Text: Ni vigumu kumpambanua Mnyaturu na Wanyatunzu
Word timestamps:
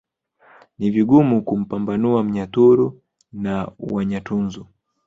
Ni 0.79 0.89
vigumu 0.91 1.41
kumpambanua 1.43 2.23
Mnyaturu 2.23 3.01
na 3.33 3.71
Wanyatunzu 3.79 4.67